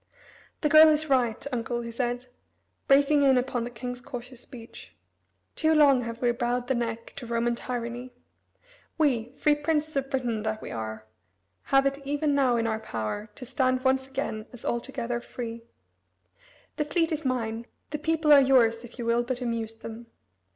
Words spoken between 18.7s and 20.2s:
if you will but amuse them.